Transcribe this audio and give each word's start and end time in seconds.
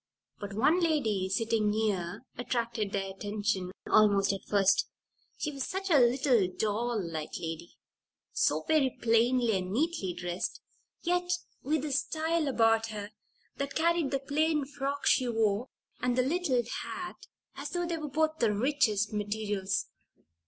But 0.39 0.55
one 0.55 0.79
lady 0.79 1.29
sitting 1.29 1.69
near 1.69 2.23
attracted 2.35 2.91
their 2.91 3.11
attention 3.13 3.69
almost 3.87 4.33
at 4.33 4.41
first. 4.49 4.87
She 5.37 5.51
was 5.51 5.67
such 5.67 5.91
a 5.91 5.99
little, 5.99 6.47
doll 6.47 6.99
like 7.07 7.33
lady; 7.37 7.75
so 8.33 8.63
very 8.67 8.97
plainly 8.99 9.55
and 9.57 9.71
neatly 9.71 10.13
dressed, 10.19 10.59
yet 11.03 11.31
with 11.61 11.85
a 11.85 11.91
style 11.91 12.47
about 12.47 12.87
her 12.87 13.11
that 13.57 13.75
carried 13.75 14.09
the 14.09 14.17
plain 14.17 14.65
frock 14.65 15.05
she 15.05 15.27
wore, 15.29 15.67
and 15.99 16.17
the 16.17 16.23
little 16.23 16.63
hat, 16.81 17.27
as 17.55 17.69
though 17.69 17.85
they 17.85 17.97
were 17.97 18.09
both 18.09 18.31
of 18.31 18.39
the 18.39 18.51
richest 18.53 19.13
materials. 19.13 19.85